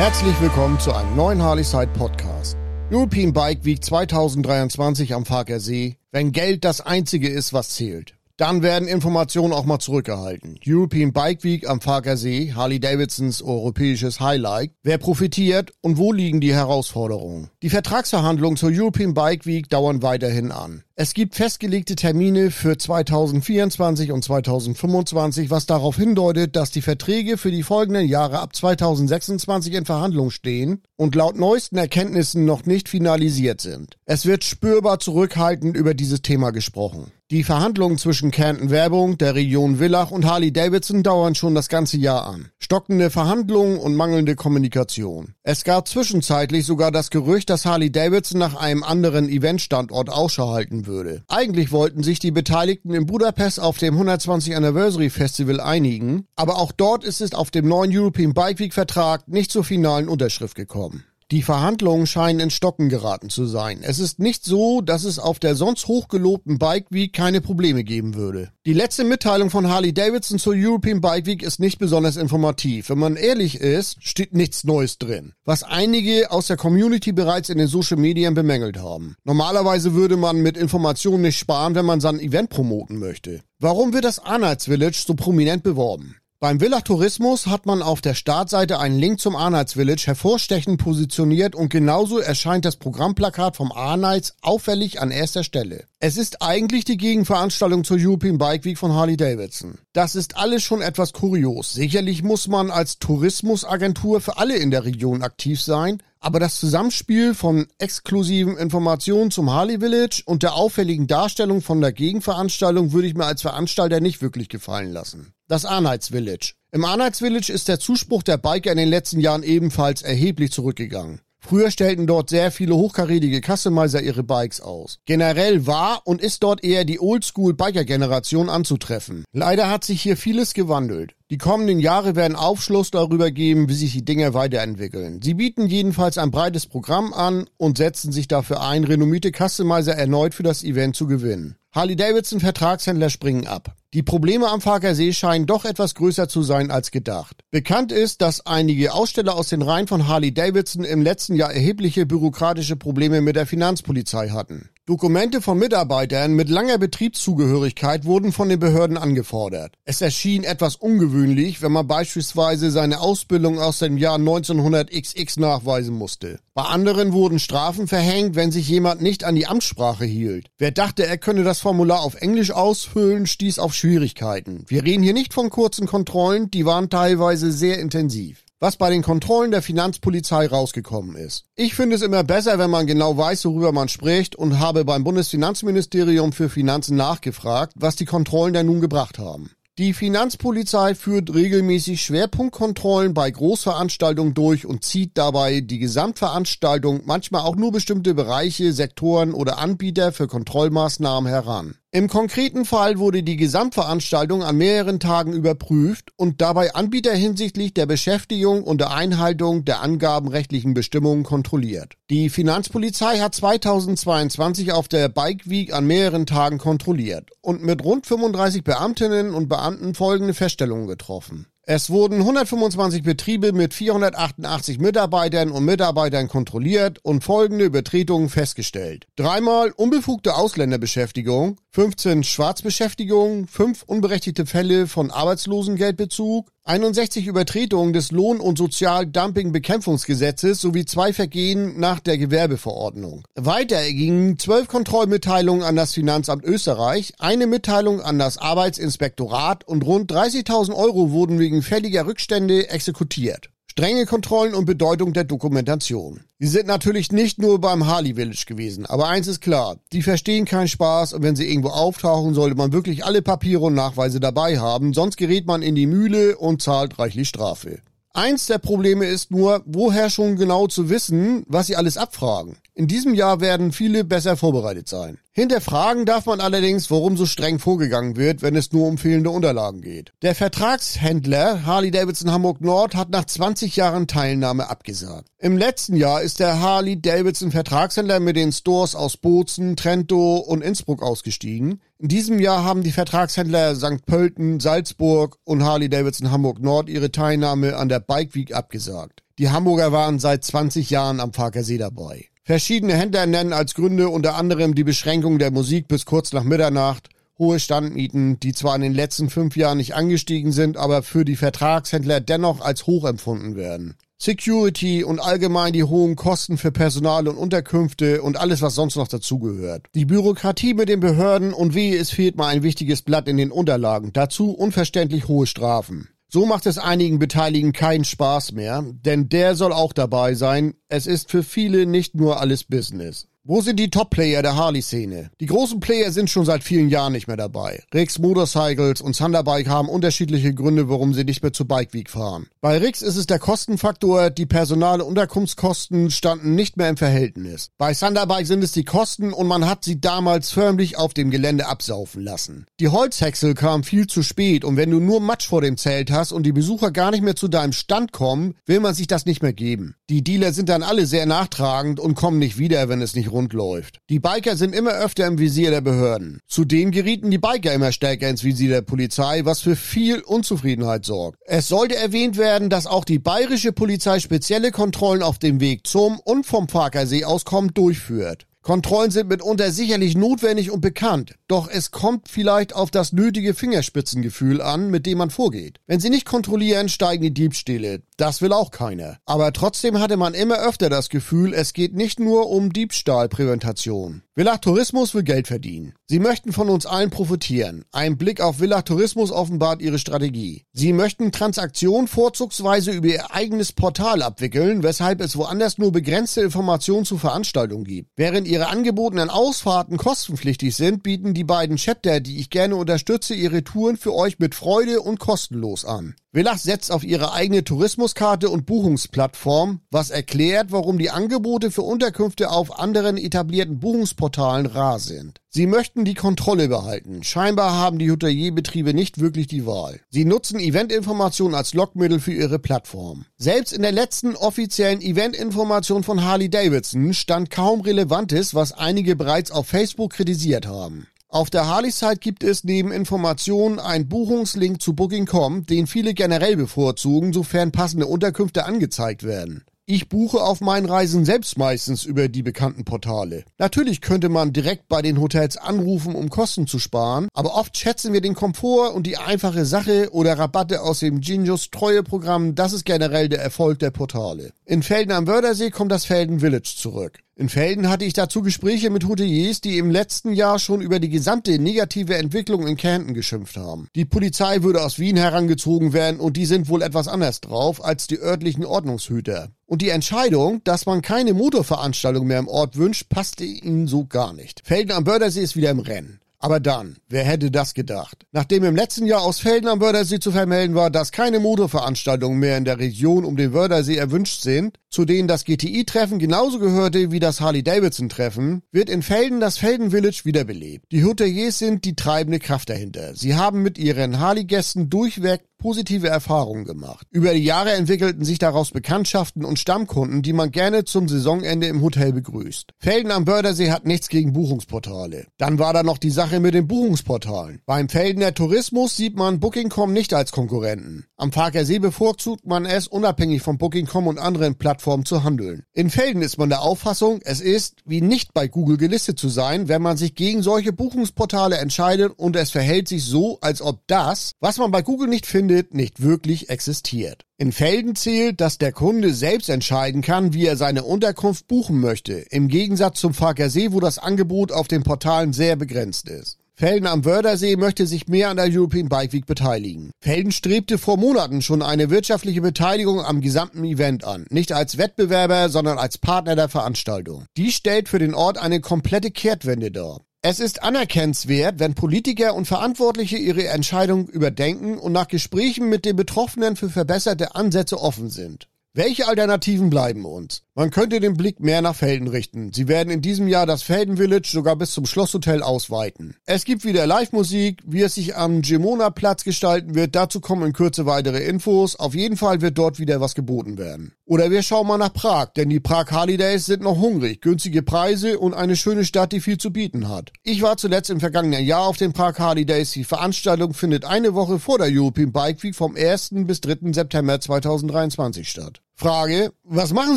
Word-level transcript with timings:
Herzlich 0.00 0.40
willkommen 0.40 0.80
zu 0.80 0.94
einem 0.94 1.14
neuen 1.14 1.42
Harley 1.42 1.62
Side 1.62 1.90
Podcast. 1.92 2.56
European 2.90 3.34
Bike 3.34 3.66
Week 3.66 3.84
2023 3.84 5.12
am 5.12 5.26
Farker 5.26 5.60
See. 5.60 5.98
Wenn 6.10 6.32
Geld 6.32 6.64
das 6.64 6.80
einzige 6.80 7.28
ist, 7.28 7.52
was 7.52 7.74
zählt. 7.74 8.14
Dann 8.40 8.62
werden 8.62 8.88
Informationen 8.88 9.52
auch 9.52 9.66
mal 9.66 9.80
zurückgehalten. 9.80 10.58
European 10.66 11.12
Bike 11.12 11.44
Week 11.44 11.68
am 11.68 11.82
Farker 11.82 12.16
See, 12.16 12.54
Harley 12.54 12.80
Davidsons 12.80 13.42
europäisches 13.42 14.18
Highlight. 14.18 14.70
Wer 14.82 14.96
profitiert 14.96 15.74
und 15.82 15.98
wo 15.98 16.10
liegen 16.10 16.40
die 16.40 16.54
Herausforderungen? 16.54 17.50
Die 17.62 17.68
Vertragsverhandlungen 17.68 18.56
zur 18.56 18.70
European 18.72 19.12
Bike 19.12 19.44
Week 19.44 19.68
dauern 19.68 20.02
weiterhin 20.02 20.52
an. 20.52 20.84
Es 20.94 21.12
gibt 21.12 21.34
festgelegte 21.34 21.96
Termine 21.96 22.50
für 22.50 22.78
2024 22.78 24.10
und 24.10 24.24
2025, 24.24 25.50
was 25.50 25.66
darauf 25.66 25.96
hindeutet, 25.96 26.56
dass 26.56 26.70
die 26.70 26.80
Verträge 26.80 27.36
für 27.36 27.50
die 27.50 27.62
folgenden 27.62 28.08
Jahre 28.08 28.38
ab 28.38 28.56
2026 28.56 29.74
in 29.74 29.84
Verhandlung 29.84 30.30
stehen 30.30 30.80
und 30.96 31.14
laut 31.14 31.36
neuesten 31.36 31.76
Erkenntnissen 31.76 32.46
noch 32.46 32.64
nicht 32.64 32.88
finalisiert 32.88 33.60
sind. 33.60 33.98
Es 34.06 34.24
wird 34.24 34.44
spürbar 34.44 34.98
zurückhaltend 34.98 35.76
über 35.76 35.92
dieses 35.92 36.22
Thema 36.22 36.52
gesprochen. 36.52 37.12
Die 37.30 37.44
Verhandlungen 37.44 37.96
zwischen 37.96 38.32
Canton 38.32 38.70
Werbung, 38.70 39.16
der 39.16 39.36
Region 39.36 39.76
Villach 39.76 40.10
und 40.10 40.24
Harley 40.24 40.52
Davidson 40.52 41.04
dauern 41.04 41.36
schon 41.36 41.54
das 41.54 41.68
ganze 41.68 41.96
Jahr 41.96 42.26
an. 42.26 42.48
Stockende 42.58 43.08
Verhandlungen 43.08 43.78
und 43.78 43.94
mangelnde 43.94 44.34
Kommunikation. 44.34 45.34
Es 45.44 45.62
gab 45.62 45.86
zwischenzeitlich 45.86 46.66
sogar 46.66 46.90
das 46.90 47.10
Gerücht, 47.10 47.48
dass 47.48 47.66
Harley 47.66 47.92
Davidson 47.92 48.40
nach 48.40 48.56
einem 48.56 48.82
anderen 48.82 49.28
Eventstandort 49.28 50.10
Ausschau 50.10 50.50
halten 50.50 50.86
würde. 50.86 51.22
Eigentlich 51.28 51.70
wollten 51.70 52.02
sich 52.02 52.18
die 52.18 52.32
Beteiligten 52.32 52.92
in 52.94 53.06
Budapest 53.06 53.60
auf 53.60 53.78
dem 53.78 53.94
120 53.94 54.56
Anniversary 54.56 55.08
Festival 55.08 55.60
einigen, 55.60 56.26
aber 56.34 56.58
auch 56.58 56.72
dort 56.72 57.04
ist 57.04 57.20
es 57.20 57.32
auf 57.32 57.52
dem 57.52 57.68
neuen 57.68 57.96
European 57.96 58.34
Bike 58.34 58.58
Week 58.58 58.74
Vertrag 58.74 59.28
nicht 59.28 59.52
zur 59.52 59.62
finalen 59.62 60.08
Unterschrift 60.08 60.56
gekommen. 60.56 61.04
Die 61.30 61.42
Verhandlungen 61.42 62.08
scheinen 62.08 62.40
in 62.40 62.50
Stocken 62.50 62.88
geraten 62.88 63.30
zu 63.30 63.46
sein. 63.46 63.80
Es 63.82 64.00
ist 64.00 64.18
nicht 64.18 64.44
so, 64.44 64.80
dass 64.80 65.04
es 65.04 65.20
auf 65.20 65.38
der 65.38 65.54
sonst 65.54 65.86
hochgelobten 65.86 66.58
Bike 66.58 66.86
Week 66.90 67.12
keine 67.12 67.40
Probleme 67.40 67.84
geben 67.84 68.16
würde. 68.16 68.50
Die 68.66 68.72
letzte 68.72 69.04
Mitteilung 69.04 69.48
von 69.48 69.68
Harley 69.68 69.94
Davidson 69.94 70.40
zur 70.40 70.54
European 70.56 71.00
Bike 71.00 71.26
Week 71.26 71.44
ist 71.44 71.60
nicht 71.60 71.78
besonders 71.78 72.16
informativ. 72.16 72.90
Wenn 72.90 72.98
man 72.98 73.14
ehrlich 73.14 73.60
ist, 73.60 73.98
steht 74.00 74.34
nichts 74.34 74.64
Neues 74.64 74.98
drin, 74.98 75.32
was 75.44 75.62
einige 75.62 76.32
aus 76.32 76.48
der 76.48 76.56
Community 76.56 77.12
bereits 77.12 77.48
in 77.48 77.58
den 77.58 77.68
Social 77.68 77.96
Medien 77.96 78.34
bemängelt 78.34 78.78
haben. 78.78 79.14
Normalerweise 79.22 79.94
würde 79.94 80.16
man 80.16 80.42
mit 80.42 80.56
Informationen 80.56 81.22
nicht 81.22 81.38
sparen, 81.38 81.76
wenn 81.76 81.86
man 81.86 82.00
sein 82.00 82.18
Event 82.18 82.50
promoten 82.50 82.98
möchte. 82.98 83.42
Warum 83.60 83.92
wird 83.92 84.04
das 84.04 84.18
Arnolds 84.18 84.64
Village 84.64 85.04
so 85.06 85.14
prominent 85.14 85.62
beworben? 85.62 86.16
Beim 86.42 86.58
Villach 86.58 86.80
Tourismus 86.80 87.48
hat 87.48 87.66
man 87.66 87.82
auf 87.82 88.00
der 88.00 88.14
Startseite 88.14 88.78
einen 88.78 88.98
Link 88.98 89.20
zum 89.20 89.36
Arnolds 89.36 89.74
Village 89.74 90.04
hervorstechend 90.06 90.80
positioniert 90.80 91.54
und 91.54 91.68
genauso 91.68 92.18
erscheint 92.18 92.64
das 92.64 92.76
Programmplakat 92.76 93.56
vom 93.56 93.70
Arnolds 93.72 94.36
auffällig 94.40 95.02
an 95.02 95.10
erster 95.10 95.44
Stelle. 95.44 95.84
Es 95.98 96.16
ist 96.16 96.40
eigentlich 96.40 96.86
die 96.86 96.96
Gegenveranstaltung 96.96 97.84
zur 97.84 97.98
European 98.00 98.38
Bike 98.38 98.64
Week 98.64 98.78
von 98.78 98.94
Harley 98.94 99.18
Davidson. 99.18 99.74
Das 99.92 100.14
ist 100.14 100.38
alles 100.38 100.62
schon 100.62 100.80
etwas 100.80 101.12
kurios. 101.12 101.74
Sicherlich 101.74 102.22
muss 102.22 102.48
man 102.48 102.70
als 102.70 102.98
Tourismusagentur 102.98 104.22
für 104.22 104.38
alle 104.38 104.56
in 104.56 104.70
der 104.70 104.86
Region 104.86 105.22
aktiv 105.22 105.60
sein, 105.60 106.02
aber 106.20 106.40
das 106.40 106.58
Zusammenspiel 106.58 107.34
von 107.34 107.66
exklusiven 107.76 108.56
Informationen 108.56 109.30
zum 109.30 109.52
Harley 109.52 109.80
Village 109.80 110.22
und 110.24 110.42
der 110.42 110.54
auffälligen 110.54 111.06
Darstellung 111.06 111.60
von 111.60 111.82
der 111.82 111.92
Gegenveranstaltung 111.92 112.92
würde 112.92 113.08
ich 113.08 113.14
mir 113.14 113.26
als 113.26 113.42
Veranstalter 113.42 114.00
nicht 114.00 114.22
wirklich 114.22 114.48
gefallen 114.48 114.90
lassen. 114.90 115.34
Das 115.50 115.64
Arnolds 115.64 116.10
Village. 116.10 116.52
Im 116.70 116.84
Arnolds 116.84 117.18
Village 117.18 117.52
ist 117.52 117.66
der 117.66 117.80
Zuspruch 117.80 118.22
der 118.22 118.38
Biker 118.38 118.70
in 118.70 118.78
den 118.78 118.88
letzten 118.88 119.18
Jahren 119.18 119.42
ebenfalls 119.42 120.00
erheblich 120.00 120.52
zurückgegangen. 120.52 121.22
Früher 121.40 121.72
stellten 121.72 122.06
dort 122.06 122.30
sehr 122.30 122.52
viele 122.52 122.76
hochkarätige 122.76 123.40
Customizer 123.40 124.00
ihre 124.00 124.22
Bikes 124.22 124.60
aus. 124.60 125.00
Generell 125.06 125.66
war 125.66 126.02
und 126.04 126.22
ist 126.22 126.44
dort 126.44 126.62
eher 126.62 126.84
die 126.84 127.00
Oldschool-Biker-Generation 127.00 128.48
anzutreffen. 128.48 129.24
Leider 129.32 129.68
hat 129.68 129.82
sich 129.82 130.00
hier 130.00 130.16
vieles 130.16 130.54
gewandelt. 130.54 131.16
Die 131.30 131.38
kommenden 131.38 131.80
Jahre 131.80 132.14
werden 132.14 132.36
Aufschluss 132.36 132.92
darüber 132.92 133.32
geben, 133.32 133.68
wie 133.68 133.74
sich 133.74 133.90
die 133.92 134.04
Dinge 134.04 134.34
weiterentwickeln. 134.34 135.20
Sie 135.20 135.34
bieten 135.34 135.66
jedenfalls 135.66 136.16
ein 136.16 136.30
breites 136.30 136.68
Programm 136.68 137.12
an 137.12 137.46
und 137.56 137.76
setzen 137.76 138.12
sich 138.12 138.28
dafür 138.28 138.62
ein, 138.62 138.84
renommierte 138.84 139.32
Customizer 139.32 139.96
erneut 139.96 140.32
für 140.32 140.44
das 140.44 140.62
Event 140.62 140.94
zu 140.94 141.08
gewinnen. 141.08 141.56
Harley-Davidson 141.72 142.38
Vertragshändler 142.38 143.10
springen 143.10 143.48
ab. 143.48 143.74
Die 143.92 144.04
Probleme 144.04 144.46
am 144.46 144.60
Farker 144.60 144.94
See 144.94 145.12
scheinen 145.12 145.46
doch 145.46 145.64
etwas 145.64 145.96
größer 145.96 146.28
zu 146.28 146.44
sein 146.44 146.70
als 146.70 146.92
gedacht. 146.92 147.42
Bekannt 147.50 147.90
ist, 147.90 148.22
dass 148.22 148.46
einige 148.46 148.92
Aussteller 148.92 149.34
aus 149.34 149.48
den 149.48 149.62
Reihen 149.62 149.88
von 149.88 150.06
Harley-Davidson 150.06 150.84
im 150.84 151.02
letzten 151.02 151.34
Jahr 151.34 151.52
erhebliche 151.52 152.06
bürokratische 152.06 152.76
Probleme 152.76 153.20
mit 153.20 153.34
der 153.34 153.46
Finanzpolizei 153.46 154.28
hatten. 154.28 154.70
Dokumente 154.90 155.40
von 155.40 155.56
Mitarbeitern 155.56 156.34
mit 156.34 156.48
langer 156.48 156.76
Betriebszugehörigkeit 156.76 158.06
wurden 158.06 158.32
von 158.32 158.48
den 158.48 158.58
Behörden 158.58 158.96
angefordert. 158.96 159.76
Es 159.84 160.00
erschien 160.00 160.42
etwas 160.42 160.74
ungewöhnlich, 160.74 161.62
wenn 161.62 161.70
man 161.70 161.86
beispielsweise 161.86 162.72
seine 162.72 162.98
Ausbildung 162.98 163.60
aus 163.60 163.78
dem 163.78 163.96
Jahr 163.98 164.18
1900XX 164.18 165.38
nachweisen 165.38 165.94
musste. 165.94 166.40
Bei 166.54 166.64
anderen 166.64 167.12
wurden 167.12 167.38
Strafen 167.38 167.86
verhängt, 167.86 168.34
wenn 168.34 168.50
sich 168.50 168.68
jemand 168.68 169.00
nicht 169.00 169.22
an 169.22 169.36
die 169.36 169.46
Amtssprache 169.46 170.06
hielt. 170.06 170.48
Wer 170.58 170.72
dachte, 170.72 171.06
er 171.06 171.18
könne 171.18 171.44
das 171.44 171.60
Formular 171.60 172.00
auf 172.00 172.16
Englisch 172.16 172.50
ausfüllen, 172.50 173.28
stieß 173.28 173.60
auf 173.60 173.76
Schwierigkeiten. 173.76 174.64
Wir 174.66 174.82
reden 174.82 175.04
hier 175.04 175.14
nicht 175.14 175.34
von 175.34 175.50
kurzen 175.50 175.86
Kontrollen, 175.86 176.50
die 176.50 176.66
waren 176.66 176.90
teilweise 176.90 177.52
sehr 177.52 177.78
intensiv 177.78 178.42
was 178.60 178.76
bei 178.76 178.90
den 178.90 179.02
Kontrollen 179.02 179.50
der 179.50 179.62
Finanzpolizei 179.62 180.46
rausgekommen 180.46 181.16
ist. 181.16 181.44
Ich 181.56 181.74
finde 181.74 181.96
es 181.96 182.02
immer 182.02 182.22
besser, 182.22 182.58
wenn 182.58 182.70
man 182.70 182.86
genau 182.86 183.16
weiß, 183.16 183.46
worüber 183.46 183.72
man 183.72 183.88
spricht 183.88 184.36
und 184.36 184.60
habe 184.60 184.84
beim 184.84 185.02
Bundesfinanzministerium 185.02 186.32
für 186.32 186.50
Finanzen 186.50 186.96
nachgefragt, 186.96 187.72
was 187.76 187.96
die 187.96 188.04
Kontrollen 188.04 188.52
denn 188.52 188.66
nun 188.66 188.82
gebracht 188.82 189.18
haben. 189.18 189.50
Die 189.78 189.94
Finanzpolizei 189.94 190.94
führt 190.94 191.32
regelmäßig 191.32 192.02
Schwerpunktkontrollen 192.02 193.14
bei 193.14 193.30
Großveranstaltungen 193.30 194.34
durch 194.34 194.66
und 194.66 194.84
zieht 194.84 195.16
dabei 195.16 195.62
die 195.62 195.78
Gesamtveranstaltung, 195.78 197.00
manchmal 197.06 197.42
auch 197.42 197.56
nur 197.56 197.72
bestimmte 197.72 198.12
Bereiche, 198.12 198.74
Sektoren 198.74 199.32
oder 199.32 199.56
Anbieter 199.56 200.12
für 200.12 200.26
Kontrollmaßnahmen 200.26 201.30
heran. 201.30 201.76
Im 201.92 202.06
konkreten 202.06 202.66
Fall 202.66 203.00
wurde 203.00 203.24
die 203.24 203.36
Gesamtveranstaltung 203.36 204.44
an 204.44 204.56
mehreren 204.56 205.00
Tagen 205.00 205.32
überprüft 205.32 206.12
und 206.14 206.40
dabei 206.40 206.72
Anbieter 206.72 207.12
hinsichtlich 207.12 207.74
der 207.74 207.86
Beschäftigung 207.86 208.62
und 208.62 208.80
der 208.80 208.92
Einhaltung 208.92 209.64
der 209.64 209.80
angabenrechtlichen 209.80 210.72
Bestimmungen 210.72 211.24
kontrolliert. 211.24 211.94
Die 212.08 212.30
Finanzpolizei 212.30 213.18
hat 213.18 213.34
2022 213.34 214.70
auf 214.70 214.86
der 214.86 215.08
Bike 215.08 215.50
Week 215.50 215.74
an 215.74 215.84
mehreren 215.88 216.26
Tagen 216.26 216.58
kontrolliert 216.58 217.28
und 217.40 217.64
mit 217.64 217.82
rund 217.82 218.06
35 218.06 218.62
Beamtinnen 218.62 219.34
und 219.34 219.48
Beamten 219.48 219.94
folgende 219.94 220.32
Feststellungen 220.34 220.86
getroffen. 220.86 221.48
Es 221.64 221.90
wurden 221.90 222.20
125 222.20 223.02
Betriebe 223.02 223.52
mit 223.52 223.74
488 223.74 224.78
Mitarbeitern 224.78 225.50
und 225.50 225.64
Mitarbeitern 225.64 226.26
kontrolliert 226.26 226.98
und 227.02 227.22
folgende 227.22 227.66
Übertretungen 227.66 228.30
festgestellt. 228.30 229.06
Dreimal 229.14 229.70
unbefugte 229.72 230.36
Ausländerbeschäftigung, 230.36 231.58
15 231.72 232.24
Schwarzbeschäftigungen, 232.24 233.46
5 233.46 233.82
unberechtigte 233.82 234.46
Fälle 234.46 234.86
von 234.86 235.10
Arbeitslosengeldbezug, 235.10 236.50
61 236.70 237.26
Übertretungen 237.26 237.92
des 237.92 238.12
Lohn- 238.12 238.38
und 238.38 238.56
Sozialdumpingbekämpfungsgesetzes 238.56 240.60
sowie 240.60 240.84
zwei 240.84 241.12
Vergehen 241.12 241.80
nach 241.80 241.98
der 241.98 242.16
Gewerbeverordnung. 242.16 243.24
Weiter 243.34 243.82
gingen 243.90 244.38
12 244.38 244.68
Kontrollmitteilungen 244.68 245.64
an 245.64 245.74
das 245.74 245.94
Finanzamt 245.94 246.44
Österreich, 246.44 247.14
eine 247.18 247.48
Mitteilung 247.48 248.00
an 248.00 248.20
das 248.20 248.38
Arbeitsinspektorat 248.38 249.66
und 249.66 249.84
rund 249.84 250.12
30.000 250.12 250.72
Euro 250.72 251.10
wurden 251.10 251.40
wegen 251.40 251.62
fälliger 251.62 252.06
Rückstände 252.06 252.68
exekutiert. 252.68 253.50
Strenge 253.70 254.04
Kontrollen 254.04 254.54
und 254.54 254.64
Bedeutung 254.64 255.12
der 255.12 255.22
Dokumentation. 255.22 256.24
Sie 256.40 256.48
sind 256.48 256.66
natürlich 256.66 257.12
nicht 257.12 257.38
nur 257.38 257.60
beim 257.60 257.86
Harley 257.86 258.14
Village 258.14 258.42
gewesen, 258.44 258.84
aber 258.84 259.06
eins 259.06 259.28
ist 259.28 259.42
klar, 259.42 259.76
die 259.92 260.02
verstehen 260.02 260.44
keinen 260.44 260.66
Spaß 260.66 261.12
und 261.12 261.22
wenn 261.22 261.36
sie 261.36 261.48
irgendwo 261.48 261.68
auftauchen, 261.68 262.34
sollte 262.34 262.56
man 262.56 262.72
wirklich 262.72 263.04
alle 263.04 263.22
Papiere 263.22 263.60
und 263.60 263.74
Nachweise 263.74 264.18
dabei 264.18 264.58
haben, 264.58 264.92
sonst 264.92 265.16
gerät 265.16 265.46
man 265.46 265.62
in 265.62 265.76
die 265.76 265.86
Mühle 265.86 266.36
und 266.36 266.60
zahlt 266.60 266.98
reichlich 266.98 267.28
Strafe. 267.28 267.78
Eins 268.12 268.46
der 268.48 268.58
Probleme 268.58 269.06
ist 269.06 269.30
nur, 269.30 269.62
woher 269.66 270.10
schon 270.10 270.34
genau 270.34 270.66
zu 270.66 270.90
wissen, 270.90 271.44
was 271.46 271.68
sie 271.68 271.76
alles 271.76 271.96
abfragen. 271.96 272.56
In 272.74 272.88
diesem 272.88 273.14
Jahr 273.14 273.40
werden 273.40 273.70
viele 273.70 274.02
besser 274.02 274.36
vorbereitet 274.36 274.88
sein. 274.88 275.18
Hinterfragen 275.32 276.06
darf 276.06 276.26
man 276.26 276.40
allerdings, 276.40 276.90
warum 276.90 277.16
so 277.16 277.24
streng 277.24 277.60
vorgegangen 277.60 278.16
wird, 278.16 278.42
wenn 278.42 278.56
es 278.56 278.72
nur 278.72 278.88
um 278.88 278.98
fehlende 278.98 279.30
Unterlagen 279.30 279.80
geht. 279.80 280.12
Der 280.22 280.34
Vertragshändler 280.34 281.64
Harley 281.64 281.92
Davidson 281.92 282.32
Hamburg 282.32 282.60
Nord 282.60 282.96
hat 282.96 283.10
nach 283.10 283.24
20 283.24 283.76
Jahren 283.76 284.08
Teilnahme 284.08 284.68
abgesagt. 284.68 285.28
Im 285.38 285.56
letzten 285.56 285.94
Jahr 285.94 286.20
ist 286.20 286.40
der 286.40 286.60
Harley 286.60 287.00
Davidson 287.00 287.52
Vertragshändler 287.52 288.18
mit 288.18 288.34
den 288.34 288.50
Stores 288.50 288.96
aus 288.96 289.16
Bozen, 289.18 289.76
Trento 289.76 290.38
und 290.38 290.62
Innsbruck 290.62 291.00
ausgestiegen. 291.00 291.80
In 291.98 292.08
diesem 292.08 292.40
Jahr 292.40 292.64
haben 292.64 292.82
die 292.82 292.90
Vertragshändler 292.90 293.76
St. 293.76 294.04
Pölten, 294.06 294.58
Salzburg 294.58 295.38
und 295.44 295.62
Harley 295.62 295.88
Davidson 295.88 296.32
Hamburg 296.32 296.60
Nord 296.60 296.88
ihre 296.88 297.12
Teilnahme 297.12 297.76
an 297.76 297.88
der 297.88 298.00
Bike 298.00 298.34
Week 298.34 298.52
abgesagt. 298.52 299.22
Die 299.38 299.50
Hamburger 299.50 299.92
waren 299.92 300.18
seit 300.18 300.42
20 300.42 300.90
Jahren 300.90 301.20
am 301.20 301.30
Parker 301.30 301.62
See 301.62 301.78
dabei. 301.78 302.26
Verschiedene 302.42 302.94
Händler 302.94 303.26
nennen 303.26 303.52
als 303.52 303.74
Gründe 303.74 304.08
unter 304.08 304.36
anderem 304.36 304.74
die 304.74 304.84
Beschränkung 304.84 305.38
der 305.38 305.50
Musik 305.50 305.88
bis 305.88 306.06
kurz 306.06 306.32
nach 306.32 306.44
Mitternacht, 306.44 307.08
hohe 307.38 307.60
Standmieten, 307.60 308.40
die 308.40 308.52
zwar 308.52 308.76
in 308.76 308.82
den 308.82 308.94
letzten 308.94 309.30
fünf 309.30 309.56
Jahren 309.56 309.78
nicht 309.78 309.94
angestiegen 309.94 310.52
sind, 310.52 310.76
aber 310.76 311.02
für 311.02 311.24
die 311.24 311.36
Vertragshändler 311.36 312.20
dennoch 312.20 312.60
als 312.60 312.86
hoch 312.86 313.04
empfunden 313.04 313.56
werden. 313.56 313.96
Security 314.22 315.02
und 315.02 315.18
allgemein 315.18 315.72
die 315.72 315.84
hohen 315.84 316.14
Kosten 316.14 316.58
für 316.58 316.70
Personal 316.70 317.26
und 317.26 317.38
Unterkünfte 317.38 318.20
und 318.20 318.38
alles, 318.38 318.60
was 318.60 318.74
sonst 318.74 318.96
noch 318.96 319.08
dazugehört. 319.08 319.86
Die 319.94 320.04
Bürokratie 320.04 320.74
mit 320.74 320.90
den 320.90 321.00
Behörden 321.00 321.54
und 321.54 321.74
wie 321.74 321.96
es 321.96 322.10
fehlt 322.10 322.36
mal 322.36 322.48
ein 322.48 322.62
wichtiges 322.62 323.00
Blatt 323.00 323.28
in 323.28 323.38
den 323.38 323.50
Unterlagen. 323.50 324.12
Dazu 324.12 324.50
unverständlich 324.50 325.26
hohe 325.26 325.46
Strafen. 325.46 326.10
So 326.32 326.46
macht 326.46 326.66
es 326.66 326.78
einigen 326.78 327.18
Beteiligten 327.18 327.72
keinen 327.72 328.04
Spaß 328.04 328.52
mehr, 328.52 328.84
denn 328.86 329.28
der 329.28 329.56
soll 329.56 329.72
auch 329.72 329.92
dabei 329.92 330.34
sein. 330.34 330.74
Es 330.88 331.08
ist 331.08 331.28
für 331.28 331.42
viele 331.42 331.86
nicht 331.86 332.14
nur 332.14 332.40
alles 332.40 332.62
Business. 332.62 333.26
Wo 333.50 333.62
sind 333.62 333.80
die 333.80 333.90
Top-Player 333.90 334.42
der 334.42 334.54
Harley-Szene? 334.54 335.32
Die 335.40 335.46
großen 335.46 335.80
Player 335.80 336.12
sind 336.12 336.30
schon 336.30 336.44
seit 336.44 336.62
vielen 336.62 336.88
Jahren 336.88 337.12
nicht 337.12 337.26
mehr 337.26 337.36
dabei. 337.36 337.82
Rix 337.92 338.20
Motorcycles 338.20 339.00
und 339.00 339.18
Thunderbike 339.18 339.66
haben 339.66 339.88
unterschiedliche 339.88 340.54
Gründe, 340.54 340.88
warum 340.88 341.14
sie 341.14 341.24
nicht 341.24 341.42
mehr 341.42 341.52
zu 341.52 341.64
Bike 341.64 341.92
Week 341.92 342.08
fahren. 342.08 342.46
Bei 342.60 342.78
Rix 342.78 343.02
ist 343.02 343.16
es 343.16 343.26
der 343.26 343.40
Kostenfaktor, 343.40 344.30
die 344.30 344.46
Personal- 344.46 345.00
und 345.00 345.08
Unterkunftskosten 345.08 346.12
standen 346.12 346.54
nicht 346.54 346.76
mehr 346.76 346.90
im 346.90 346.96
Verhältnis. 346.96 347.70
Bei 347.76 347.92
Thunderbike 347.92 348.46
sind 348.46 348.62
es 348.62 348.70
die 348.70 348.84
Kosten 348.84 349.32
und 349.32 349.48
man 349.48 349.68
hat 349.68 349.82
sie 349.82 350.00
damals 350.00 350.52
förmlich 350.52 350.96
auf 350.96 351.12
dem 351.12 351.32
Gelände 351.32 351.66
absaufen 351.66 352.22
lassen. 352.22 352.66
Die 352.78 352.86
Holzhäcksel 352.86 353.54
kam 353.54 353.82
viel 353.82 354.06
zu 354.06 354.22
spät 354.22 354.64
und 354.64 354.76
wenn 354.76 354.92
du 354.92 355.00
nur 355.00 355.18
Matsch 355.18 355.48
vor 355.48 355.60
dem 355.60 355.76
Zelt 355.76 356.12
hast 356.12 356.30
und 356.30 356.44
die 356.44 356.52
Besucher 356.52 356.92
gar 356.92 357.10
nicht 357.10 357.24
mehr 357.24 357.34
zu 357.34 357.48
deinem 357.48 357.72
Stand 357.72 358.12
kommen, 358.12 358.54
will 358.66 358.78
man 358.78 358.94
sich 358.94 359.08
das 359.08 359.26
nicht 359.26 359.42
mehr 359.42 359.52
geben. 359.52 359.96
Die 360.10 360.24
Dealer 360.24 360.52
sind 360.52 360.68
dann 360.68 360.82
alle 360.82 361.06
sehr 361.06 361.24
nachtragend 361.24 362.00
und 362.00 362.16
kommen 362.16 362.40
nicht 362.40 362.58
wieder, 362.58 362.88
wenn 362.88 363.00
es 363.00 363.14
nicht 363.14 363.30
rund 363.30 363.52
läuft. 363.52 364.00
Die 364.10 364.18
Biker 364.18 364.56
sind 364.56 364.74
immer 364.74 364.90
öfter 364.90 365.24
im 365.24 365.38
Visier 365.38 365.70
der 365.70 365.82
Behörden. 365.82 366.40
Zudem 366.48 366.90
gerieten 366.90 367.30
die 367.30 367.38
Biker 367.38 367.72
immer 367.72 367.92
stärker 367.92 368.28
ins 368.28 368.42
Visier 368.42 368.70
der 368.70 368.82
Polizei, 368.82 369.42
was 369.44 369.60
für 369.60 369.76
viel 369.76 370.18
Unzufriedenheit 370.18 371.04
sorgt. 371.04 371.38
Es 371.46 371.68
sollte 371.68 371.94
erwähnt 371.94 372.36
werden, 372.38 372.70
dass 372.70 372.88
auch 372.88 373.04
die 373.04 373.20
bayerische 373.20 373.70
Polizei 373.70 374.18
spezielle 374.18 374.72
Kontrollen 374.72 375.22
auf 375.22 375.38
dem 375.38 375.60
Weg 375.60 375.86
zum 375.86 376.18
und 376.18 376.44
vom 376.44 376.68
Farkersee 376.68 377.24
aus 377.24 377.44
kommt 377.44 377.78
durchführt. 377.78 378.48
Kontrollen 378.62 379.10
sind 379.10 379.28
mitunter 379.28 379.70
sicherlich 379.70 380.16
notwendig 380.16 380.70
und 380.70 380.82
bekannt, 380.82 381.34
doch 381.50 381.68
es 381.68 381.90
kommt 381.90 382.28
vielleicht 382.28 382.74
auf 382.74 382.90
das 382.90 383.12
nötige 383.12 383.54
Fingerspitzengefühl 383.54 384.62
an, 384.62 384.90
mit 384.90 385.06
dem 385.06 385.18
man 385.18 385.30
vorgeht. 385.30 385.80
Wenn 385.86 386.00
sie 386.00 386.10
nicht 386.10 386.26
kontrollieren, 386.26 386.88
steigen 386.88 387.22
die 387.22 387.34
Diebstähle. 387.34 388.02
Das 388.16 388.42
will 388.42 388.52
auch 388.52 388.70
keiner. 388.70 389.18
Aber 389.24 389.52
trotzdem 389.52 389.98
hatte 389.98 390.16
man 390.16 390.34
immer 390.34 390.58
öfter 390.58 390.90
das 390.90 391.08
Gefühl, 391.08 391.54
es 391.54 391.72
geht 391.72 391.94
nicht 391.94 392.20
nur 392.20 392.50
um 392.50 392.72
Diebstahlpräventation. 392.72 394.22
Villa 394.40 394.56
Tourismus 394.56 395.14
will 395.14 395.22
Geld 395.22 395.48
verdienen. 395.48 395.92
Sie 396.06 396.18
möchten 396.18 396.52
von 396.52 396.70
uns 396.70 396.86
allen 396.86 397.10
profitieren. 397.10 397.84
Ein 397.92 398.16
Blick 398.16 398.40
auf 398.40 398.58
Villa 398.58 398.80
Tourismus 398.82 399.32
offenbart 399.32 399.82
ihre 399.82 399.98
Strategie. 399.98 400.64
Sie 400.72 400.92
möchten 400.92 401.30
Transaktionen 401.30 402.08
vorzugsweise 402.08 402.92
über 402.92 403.08
ihr 403.08 403.34
eigenes 403.34 403.72
Portal 403.72 404.22
abwickeln, 404.22 404.82
weshalb 404.82 405.20
es 405.20 405.36
woanders 405.36 405.78
nur 405.78 405.92
begrenzte 405.92 406.40
Informationen 406.40 407.04
zu 407.04 407.18
Veranstaltungen 407.18 407.84
gibt. 407.84 408.10
Während 408.16 408.48
ihre 408.48 408.68
angebotenen 408.68 409.28
Ausfahrten 409.28 409.98
kostenpflichtig 409.98 410.74
sind, 410.74 411.02
bieten 411.02 411.34
die 411.34 411.39
beiden 411.44 411.76
Chapter, 411.76 412.20
die 412.20 412.38
ich 412.40 412.50
gerne 412.50 412.76
unterstütze, 412.76 413.34
ihre 413.34 413.64
Touren 413.64 413.96
für 413.96 414.14
euch 414.14 414.38
mit 414.38 414.54
Freude 414.54 415.00
und 415.00 415.18
kostenlos 415.18 415.84
an. 415.84 416.14
Villach 416.32 416.58
setzt 416.58 416.92
auf 416.92 417.02
ihre 417.02 417.32
eigene 417.32 417.64
Tourismuskarte 417.64 418.50
und 418.50 418.64
Buchungsplattform, 418.64 419.80
was 419.90 420.10
erklärt, 420.10 420.70
warum 420.70 420.96
die 420.96 421.10
Angebote 421.10 421.72
für 421.72 421.82
Unterkünfte 421.82 422.50
auf 422.50 422.78
anderen 422.78 423.16
etablierten 423.16 423.80
Buchungsportalen 423.80 424.66
rar 424.66 425.00
sind. 425.00 425.40
Sie 425.48 425.66
möchten 425.66 426.04
die 426.04 426.14
Kontrolle 426.14 426.68
behalten. 426.68 427.24
Scheinbar 427.24 427.72
haben 427.72 427.98
die 427.98 428.12
Hotelierbetriebe 428.12 428.94
nicht 428.94 429.18
wirklich 429.18 429.48
die 429.48 429.66
Wahl. 429.66 429.98
Sie 430.08 430.24
nutzen 430.24 430.60
Eventinformationen 430.60 431.56
als 431.56 431.74
Lockmittel 431.74 432.20
für 432.20 432.32
ihre 432.32 432.60
Plattform. 432.60 433.24
Selbst 433.36 433.72
in 433.72 433.82
der 433.82 433.90
letzten 433.90 434.36
offiziellen 434.36 435.02
Eventinformation 435.02 436.04
von 436.04 436.22
Harley 436.22 436.48
Davidson 436.48 437.12
stand 437.12 437.50
kaum 437.50 437.80
Relevantes, 437.80 438.54
was 438.54 438.70
einige 438.70 439.16
bereits 439.16 439.50
auf 439.50 439.66
Facebook 439.66 440.12
kritisiert 440.12 440.68
haben. 440.68 441.08
Auf 441.32 441.48
der 441.48 441.68
Harley-Site 441.68 442.16
gibt 442.16 442.42
es 442.42 442.64
neben 442.64 442.90
Informationen 442.90 443.78
einen 443.78 444.08
Buchungslink 444.08 444.82
zu 444.82 444.94
Booking.com, 444.94 445.64
den 445.64 445.86
viele 445.86 446.12
generell 446.20 446.54
bevorzugen, 446.54 447.32
sofern 447.32 447.72
passende 447.72 448.04
Unterkünfte 448.04 448.66
angezeigt 448.66 449.22
werden. 449.22 449.64
Ich 449.86 450.10
buche 450.10 450.42
auf 450.42 450.60
meinen 450.60 450.84
Reisen 450.84 451.24
selbst 451.24 451.56
meistens 451.56 452.04
über 452.04 452.28
die 452.28 452.42
bekannten 452.42 452.84
Portale. 452.84 453.42
Natürlich 453.56 454.02
könnte 454.02 454.28
man 454.28 454.52
direkt 454.52 454.86
bei 454.86 455.00
den 455.00 455.18
Hotels 455.18 455.56
anrufen, 455.56 456.14
um 456.14 456.28
Kosten 456.28 456.66
zu 456.66 456.78
sparen, 456.78 457.28
aber 457.32 457.54
oft 457.54 457.74
schätzen 457.76 458.12
wir 458.12 458.20
den 458.20 458.34
Komfort 458.34 458.90
und 458.94 459.06
die 459.06 459.16
einfache 459.16 459.64
Sache 459.64 460.10
oder 460.12 460.38
Rabatte 460.38 460.82
aus 460.82 460.98
dem 460.98 461.22
Genius 461.22 461.70
Treueprogramm, 461.70 462.54
das 462.54 462.74
ist 462.74 462.84
generell 462.84 463.30
der 463.30 463.40
Erfolg 463.40 463.78
der 463.78 463.90
Portale. 463.90 464.52
In 464.66 464.82
Felden 464.82 465.12
am 465.12 465.26
Wördersee 465.26 465.70
kommt 465.70 465.90
das 465.90 466.04
Felden 466.04 466.40
Village 466.40 466.74
zurück. 466.76 467.20
In 467.36 467.48
Felden 467.48 467.88
hatte 467.88 468.04
ich 468.04 468.12
dazu 468.12 468.42
Gespräche 468.42 468.90
mit 468.90 469.06
Hoteliers, 469.06 469.60
die 469.60 469.78
im 469.78 469.90
letzten 469.90 470.32
Jahr 470.32 470.58
schon 470.58 470.82
über 470.82 471.00
die 471.00 471.08
gesamte 471.08 471.58
negative 471.58 472.16
Entwicklung 472.16 472.66
in 472.66 472.76
Kärnten 472.76 473.14
geschimpft 473.14 473.56
haben. 473.56 473.88
Die 473.94 474.04
Polizei 474.04 474.62
würde 474.62 474.82
aus 474.82 474.98
Wien 474.98 475.16
herangezogen 475.16 475.92
werden 475.92 476.20
und 476.20 476.36
die 476.36 476.44
sind 476.44 476.68
wohl 476.68 476.82
etwas 476.82 477.08
anders 477.08 477.40
drauf 477.40 477.82
als 477.82 478.06
die 478.06 478.18
örtlichen 478.18 478.66
Ordnungshüter. 478.66 479.48
Und 479.64 479.80
die 479.80 479.88
Entscheidung, 479.88 480.62
dass 480.64 480.84
man 480.84 481.00
keine 481.00 481.32
Motorveranstaltung 481.32 482.26
mehr 482.26 482.40
im 482.40 482.48
Ort 482.48 482.76
wünscht, 482.76 483.08
passte 483.08 483.44
ihnen 483.44 483.86
so 483.86 484.04
gar 484.04 484.32
nicht. 484.32 484.60
Felden 484.64 484.92
am 484.92 485.04
Bördersee 485.04 485.42
ist 485.42 485.56
wieder 485.56 485.70
im 485.70 485.78
Rennen. 485.78 486.20
Aber 486.42 486.58
dann, 486.58 486.96
wer 487.06 487.22
hätte 487.22 487.50
das 487.50 487.74
gedacht? 487.74 488.24
Nachdem 488.32 488.64
im 488.64 488.74
letzten 488.74 489.04
Jahr 489.04 489.20
aus 489.20 489.40
Felden 489.40 489.68
am 489.68 489.82
Wördersee 489.82 490.20
zu 490.20 490.32
vermelden 490.32 490.74
war, 490.74 490.90
dass 490.90 491.12
keine 491.12 491.38
Motorveranstaltungen 491.38 492.38
mehr 492.38 492.56
in 492.56 492.64
der 492.64 492.78
Region 492.78 493.26
um 493.26 493.36
den 493.36 493.52
Wördersee 493.52 493.96
erwünscht 493.96 494.40
sind, 494.40 494.78
zu 494.88 495.04
denen 495.04 495.28
das 495.28 495.44
GTI-Treffen 495.44 496.18
genauso 496.18 496.58
gehörte 496.58 497.10
wie 497.10 497.20
das 497.20 497.42
Harley-Davidson-Treffen, 497.42 498.62
wird 498.72 498.88
in 498.88 499.02
Felden 499.02 499.40
das 499.40 499.58
Felden 499.58 499.90
Village 499.90 500.22
wiederbelebt. 500.24 500.90
Die 500.90 501.04
Hoteliers 501.04 501.58
sind 501.58 501.84
die 501.84 501.94
treibende 501.94 502.38
Kraft 502.38 502.70
dahinter. 502.70 503.14
Sie 503.14 503.34
haben 503.34 503.62
mit 503.62 503.76
ihren 503.76 504.18
Harley-Gästen 504.18 504.88
durchweg 504.88 505.42
positive 505.60 506.08
Erfahrungen 506.08 506.64
gemacht. 506.64 507.06
Über 507.10 507.32
die 507.32 507.44
Jahre 507.44 507.72
entwickelten 507.72 508.24
sich 508.24 508.38
daraus 508.38 508.72
Bekanntschaften 508.72 509.44
und 509.44 509.58
Stammkunden, 509.58 510.22
die 510.22 510.32
man 510.32 510.50
gerne 510.50 510.84
zum 510.84 511.06
Saisonende 511.06 511.68
im 511.68 511.82
Hotel 511.82 512.12
begrüßt. 512.12 512.72
Felden 512.78 513.12
am 513.12 513.24
Bördersee 513.24 513.70
hat 513.70 513.86
nichts 513.86 514.08
gegen 514.08 514.32
Buchungsportale. 514.32 515.26
Dann 515.38 515.58
war 515.58 515.72
da 515.72 515.82
noch 515.82 515.98
die 515.98 516.10
Sache 516.10 516.40
mit 516.40 516.54
den 516.54 516.66
Buchungsportalen. 516.66 517.60
Beim 517.66 517.88
Feldener 517.88 518.34
Tourismus 518.34 518.96
sieht 518.96 519.16
man 519.16 519.38
Booking.com 519.38 519.92
nicht 519.92 520.14
als 520.14 520.32
Konkurrenten. 520.32 521.04
Am 521.16 521.30
Farker 521.30 521.64
See 521.66 521.78
bevorzugt 521.78 522.46
man 522.46 522.64
es, 522.64 522.88
unabhängig 522.88 523.42
von 523.42 523.58
Booking.com 523.58 524.06
und 524.06 524.18
anderen 524.18 524.56
Plattformen 524.56 525.04
zu 525.04 525.22
handeln. 525.22 525.64
In 525.74 525.90
Felden 525.90 526.22
ist 526.22 526.38
man 526.38 526.48
der 526.48 526.62
Auffassung, 526.62 527.20
es 527.22 527.40
ist, 527.40 527.82
wie 527.84 528.00
nicht 528.00 528.32
bei 528.32 528.48
Google 528.48 528.78
gelistet 528.78 529.18
zu 529.18 529.28
sein, 529.28 529.68
wenn 529.68 529.82
man 529.82 529.98
sich 529.98 530.14
gegen 530.14 530.42
solche 530.42 530.72
Buchungsportale 530.72 531.58
entscheidet 531.58 532.12
und 532.16 532.36
es 532.36 532.50
verhält 532.50 532.88
sich 532.88 533.04
so, 533.04 533.38
als 533.42 533.60
ob 533.60 533.86
das, 533.86 534.32
was 534.40 534.56
man 534.56 534.70
bei 534.70 534.80
Google 534.80 535.08
nicht 535.08 535.26
findet, 535.26 535.49
findet, 535.50 535.74
nicht 535.74 536.00
wirklich 536.00 536.48
existiert. 536.48 537.24
In 537.36 537.50
Felden 537.50 537.96
zählt, 537.96 538.40
dass 538.40 538.58
der 538.58 538.72
Kunde 538.72 539.12
selbst 539.12 539.48
entscheiden 539.48 540.00
kann, 540.00 540.32
wie 540.32 540.46
er 540.46 540.56
seine 540.56 540.84
Unterkunft 540.84 541.48
buchen 541.48 541.80
möchte, 541.80 542.12
im 542.30 542.46
Gegensatz 542.48 543.00
zum 543.00 543.14
Farkersee, 543.14 543.72
wo 543.72 543.80
das 543.80 543.98
Angebot 543.98 544.52
auf 544.52 544.68
den 544.68 544.84
Portalen 544.84 545.32
sehr 545.32 545.56
begrenzt 545.56 546.08
ist. 546.08 546.38
Felden 546.54 546.86
am 546.86 547.04
Wördersee 547.06 547.56
möchte 547.56 547.86
sich 547.86 548.06
mehr 548.06 548.28
an 548.28 548.36
der 548.36 548.48
European 548.50 548.88
Bike 548.88 549.12
Week 549.12 549.26
beteiligen. 549.26 549.90
Felden 550.00 550.30
strebte 550.30 550.76
vor 550.76 550.98
Monaten 550.98 551.40
schon 551.40 551.62
eine 551.62 551.88
wirtschaftliche 551.88 552.42
Beteiligung 552.42 553.00
am 553.00 553.22
gesamten 553.22 553.64
Event 553.64 554.04
an, 554.04 554.26
nicht 554.30 554.52
als 554.52 554.76
Wettbewerber, 554.76 555.48
sondern 555.48 555.78
als 555.78 555.96
Partner 555.96 556.36
der 556.36 556.50
Veranstaltung. 556.50 557.24
Die 557.36 557.50
stellt 557.50 557.88
für 557.88 557.98
den 557.98 558.14
Ort 558.14 558.36
eine 558.36 558.60
komplette 558.60 559.10
Kehrtwende 559.10 559.70
dar. 559.70 560.00
Es 560.22 560.38
ist 560.38 560.62
anerkennenswert, 560.62 561.60
wenn 561.60 561.74
Politiker 561.74 562.34
und 562.34 562.44
Verantwortliche 562.44 563.16
ihre 563.16 563.48
Entscheidung 563.48 564.06
überdenken 564.06 564.76
und 564.76 564.92
nach 564.92 565.08
Gesprächen 565.08 565.70
mit 565.70 565.86
den 565.86 565.96
Betroffenen 565.96 566.56
für 566.56 566.68
verbesserte 566.68 567.34
Ansätze 567.34 567.80
offen 567.80 568.10
sind. 568.10 568.46
Welche 568.74 569.08
Alternativen 569.08 569.68
bleiben 569.68 570.04
uns? 570.04 570.42
Man 570.54 570.70
könnte 570.70 571.00
den 571.00 571.14
Blick 571.14 571.40
mehr 571.40 571.62
nach 571.62 571.74
Felden 571.74 572.06
richten. 572.06 572.52
Sie 572.52 572.68
werden 572.68 572.90
in 572.90 573.00
diesem 573.00 573.28
Jahr 573.28 573.46
das 573.46 573.62
Felden 573.62 573.96
Village 573.96 574.28
sogar 574.30 574.56
bis 574.56 574.72
zum 574.72 574.84
Schlosshotel 574.84 575.42
ausweiten. 575.42 576.14
Es 576.24 576.44
gibt 576.44 576.64
wieder 576.64 576.86
Live-Musik, 576.86 577.62
wie 577.66 577.80
es 577.80 577.94
sich 577.94 578.14
am 578.14 578.42
Gemona 578.42 578.90
Platz 578.90 579.24
gestalten 579.24 579.74
wird. 579.74 579.96
Dazu 579.96 580.20
kommen 580.20 580.46
in 580.46 580.52
Kürze 580.52 580.86
weitere 580.86 581.24
Infos. 581.24 581.76
Auf 581.76 581.94
jeden 581.94 582.16
Fall 582.18 582.42
wird 582.42 582.58
dort 582.58 582.78
wieder 582.78 583.00
was 583.00 583.16
geboten 583.16 583.56
werden. 583.58 583.94
Oder 584.10 584.32
wir 584.32 584.42
schauen 584.42 584.66
mal 584.66 584.76
nach 584.76 584.92
Prag, 584.92 585.34
denn 585.36 585.50
die 585.50 585.60
Prag 585.60 585.92
Holidays 585.92 586.44
sind 586.44 586.62
noch 586.62 586.78
hungrig, 586.78 587.20
günstige 587.20 587.62
Preise 587.62 588.18
und 588.18 588.34
eine 588.34 588.56
schöne 588.56 588.84
Stadt, 588.84 589.12
die 589.12 589.20
viel 589.20 589.38
zu 589.38 589.52
bieten 589.52 589.88
hat. 589.88 590.10
Ich 590.24 590.42
war 590.42 590.56
zuletzt 590.56 590.90
im 590.90 590.98
vergangenen 590.98 591.44
Jahr 591.44 591.68
auf 591.68 591.76
den 591.76 591.92
Prag 591.92 592.18
Holidays. 592.18 592.72
Die 592.72 592.82
Veranstaltung 592.82 593.54
findet 593.54 593.84
eine 593.84 594.12
Woche 594.12 594.40
vor 594.40 594.58
der 594.58 594.66
European 594.68 595.12
Bike 595.12 595.40
Week 595.44 595.54
vom 595.54 595.76
1. 595.76 596.10
bis 596.26 596.40
3. 596.40 596.72
September 596.72 597.20
2023 597.20 598.28
statt. 598.28 598.62
Frage, 598.74 599.30
was 599.44 599.72
machen 599.72 599.96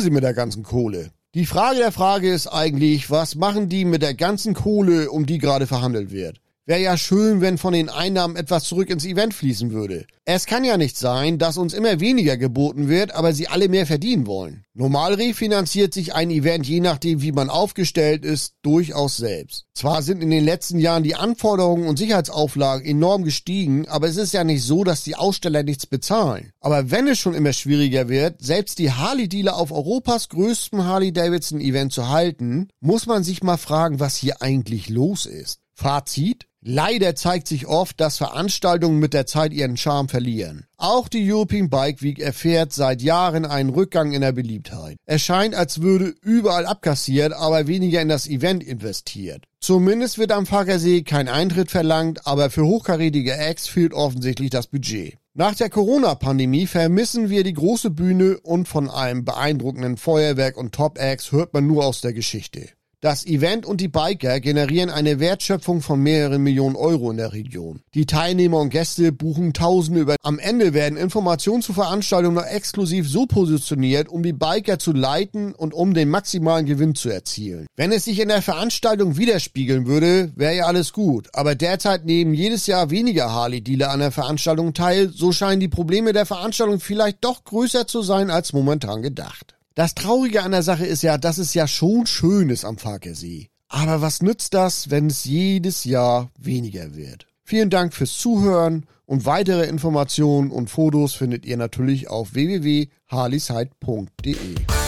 Sie 0.00 0.10
mit 0.10 0.22
der 0.22 0.32
ganzen 0.32 0.62
Kohle? 0.62 1.10
Die 1.34 1.44
Frage 1.44 1.78
der 1.78 1.90
Frage 1.90 2.32
ist 2.32 2.46
eigentlich, 2.46 3.10
was 3.10 3.34
machen 3.34 3.68
die 3.68 3.84
mit 3.84 4.02
der 4.02 4.14
ganzen 4.14 4.54
Kohle, 4.54 5.10
um 5.10 5.26
die 5.26 5.38
gerade 5.38 5.66
verhandelt 5.66 6.12
wird? 6.12 6.40
Wäre 6.66 6.80
ja 6.80 6.96
schön, 6.96 7.42
wenn 7.42 7.58
von 7.58 7.74
den 7.74 7.90
Einnahmen 7.90 8.36
etwas 8.36 8.64
zurück 8.64 8.88
ins 8.88 9.04
Event 9.04 9.34
fließen 9.34 9.70
würde. 9.70 10.06
Es 10.24 10.46
kann 10.46 10.64
ja 10.64 10.78
nicht 10.78 10.96
sein, 10.96 11.36
dass 11.36 11.58
uns 11.58 11.74
immer 11.74 12.00
weniger 12.00 12.38
geboten 12.38 12.88
wird, 12.88 13.14
aber 13.14 13.34
sie 13.34 13.48
alle 13.48 13.68
mehr 13.68 13.84
verdienen 13.84 14.26
wollen. 14.26 14.64
Normal 14.72 15.12
refinanziert 15.12 15.92
sich 15.92 16.14
ein 16.14 16.30
Event 16.30 16.66
je 16.66 16.80
nachdem, 16.80 17.20
wie 17.20 17.32
man 17.32 17.50
aufgestellt 17.50 18.24
ist, 18.24 18.54
durchaus 18.62 19.18
selbst. 19.18 19.66
Zwar 19.74 20.00
sind 20.00 20.22
in 20.22 20.30
den 20.30 20.42
letzten 20.42 20.78
Jahren 20.78 21.02
die 21.02 21.16
Anforderungen 21.16 21.86
und 21.86 21.98
Sicherheitsauflagen 21.98 22.86
enorm 22.86 23.24
gestiegen, 23.24 23.86
aber 23.86 24.08
es 24.08 24.16
ist 24.16 24.32
ja 24.32 24.42
nicht 24.42 24.62
so, 24.62 24.84
dass 24.84 25.04
die 25.04 25.16
Aussteller 25.16 25.64
nichts 25.64 25.84
bezahlen. 25.84 26.50
Aber 26.60 26.90
wenn 26.90 27.06
es 27.08 27.18
schon 27.18 27.34
immer 27.34 27.52
schwieriger 27.52 28.08
wird, 28.08 28.40
selbst 28.40 28.78
die 28.78 28.90
Harley-Dealer 28.90 29.58
auf 29.58 29.70
Europas 29.70 30.30
größtem 30.30 30.82
Harley-Davidson-Event 30.82 31.92
zu 31.92 32.08
halten, 32.08 32.68
muss 32.80 33.04
man 33.04 33.22
sich 33.22 33.42
mal 33.42 33.58
fragen, 33.58 34.00
was 34.00 34.16
hier 34.16 34.40
eigentlich 34.40 34.88
los 34.88 35.26
ist. 35.26 35.60
Fazit? 35.74 36.46
Leider 36.66 37.14
zeigt 37.14 37.46
sich 37.46 37.66
oft, 37.66 38.00
dass 38.00 38.16
Veranstaltungen 38.16 38.98
mit 38.98 39.12
der 39.12 39.26
Zeit 39.26 39.52
ihren 39.52 39.76
Charme 39.76 40.08
verlieren. 40.08 40.64
Auch 40.78 41.08
die 41.08 41.30
European 41.30 41.68
Bike 41.68 42.00
Week 42.00 42.18
erfährt 42.18 42.72
seit 42.72 43.02
Jahren 43.02 43.44
einen 43.44 43.68
Rückgang 43.68 44.12
in 44.12 44.22
der 44.22 44.32
Beliebtheit. 44.32 44.96
Es 45.04 45.20
scheint, 45.20 45.54
als 45.54 45.82
würde 45.82 46.14
überall 46.22 46.64
abkassiert, 46.64 47.34
aber 47.34 47.66
weniger 47.66 48.00
in 48.00 48.08
das 48.08 48.26
Event 48.26 48.64
investiert. 48.64 49.44
Zumindest 49.60 50.16
wird 50.16 50.32
am 50.32 50.46
Fagersee 50.46 51.02
kein 51.02 51.28
Eintritt 51.28 51.70
verlangt, 51.70 52.26
aber 52.26 52.48
für 52.48 52.64
hochkarätige 52.64 53.36
Acts 53.36 53.68
fehlt 53.68 53.92
offensichtlich 53.92 54.48
das 54.48 54.66
Budget. 54.66 55.18
Nach 55.34 55.54
der 55.54 55.68
Corona-Pandemie 55.68 56.66
vermissen 56.66 57.28
wir 57.28 57.44
die 57.44 57.52
große 57.52 57.90
Bühne 57.90 58.38
und 58.40 58.68
von 58.68 58.88
einem 58.88 59.26
beeindruckenden 59.26 59.98
Feuerwerk 59.98 60.56
und 60.56 60.74
Top-Acts 60.74 61.30
hört 61.30 61.52
man 61.52 61.66
nur 61.66 61.84
aus 61.84 62.00
der 62.00 62.14
Geschichte. 62.14 62.70
Das 63.04 63.26
Event 63.26 63.66
und 63.66 63.82
die 63.82 63.88
Biker 63.88 64.40
generieren 64.40 64.88
eine 64.88 65.20
Wertschöpfung 65.20 65.82
von 65.82 66.00
mehreren 66.00 66.42
Millionen 66.42 66.74
Euro 66.74 67.10
in 67.10 67.18
der 67.18 67.34
Region. 67.34 67.82
Die 67.92 68.06
Teilnehmer 68.06 68.58
und 68.58 68.70
Gäste 68.70 69.12
buchen 69.12 69.52
Tausende 69.52 70.00
über. 70.00 70.16
Am 70.22 70.38
Ende 70.38 70.72
werden 70.72 70.96
Informationen 70.96 71.60
zur 71.60 71.74
Veranstaltung 71.74 72.32
noch 72.32 72.46
exklusiv 72.46 73.06
so 73.06 73.26
positioniert, 73.26 74.08
um 74.08 74.22
die 74.22 74.32
Biker 74.32 74.78
zu 74.78 74.92
leiten 74.92 75.54
und 75.54 75.74
um 75.74 75.92
den 75.92 76.08
maximalen 76.08 76.64
Gewinn 76.64 76.94
zu 76.94 77.10
erzielen. 77.10 77.66
Wenn 77.76 77.92
es 77.92 78.04
sich 78.04 78.20
in 78.20 78.28
der 78.28 78.40
Veranstaltung 78.40 79.18
widerspiegeln 79.18 79.86
würde, 79.86 80.32
wäre 80.34 80.56
ja 80.56 80.64
alles 80.64 80.94
gut. 80.94 81.28
Aber 81.34 81.54
derzeit 81.54 82.06
nehmen 82.06 82.32
jedes 82.32 82.66
Jahr 82.66 82.88
weniger 82.88 83.30
Harley-Dealer 83.30 83.90
an 83.90 84.00
der 84.00 84.12
Veranstaltung 84.12 84.72
teil. 84.72 85.10
So 85.10 85.30
scheinen 85.30 85.60
die 85.60 85.68
Probleme 85.68 86.14
der 86.14 86.24
Veranstaltung 86.24 86.80
vielleicht 86.80 87.22
doch 87.22 87.44
größer 87.44 87.86
zu 87.86 88.00
sein 88.00 88.30
als 88.30 88.54
momentan 88.54 89.02
gedacht. 89.02 89.54
Das 89.76 89.96
Traurige 89.96 90.44
an 90.44 90.52
der 90.52 90.62
Sache 90.62 90.86
ist 90.86 91.02
ja, 91.02 91.18
dass 91.18 91.38
es 91.38 91.52
ja 91.52 91.66
schon 91.66 92.06
schön 92.06 92.48
ist 92.48 92.64
am 92.64 92.78
Farkersee. 92.78 93.48
Aber 93.68 94.00
was 94.00 94.22
nützt 94.22 94.54
das, 94.54 94.88
wenn 94.90 95.08
es 95.08 95.24
jedes 95.24 95.82
Jahr 95.82 96.30
weniger 96.38 96.94
wird? 96.94 97.26
Vielen 97.42 97.70
Dank 97.70 97.92
fürs 97.92 98.16
Zuhören 98.16 98.86
und 99.04 99.26
weitere 99.26 99.66
Informationen 99.66 100.52
und 100.52 100.70
Fotos 100.70 101.14
findet 101.14 101.44
ihr 101.44 101.56
natürlich 101.56 102.08
auf 102.08 102.34
www.harleyside.de. 102.34 104.83